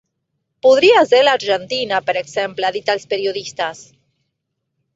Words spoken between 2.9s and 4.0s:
als periodistes.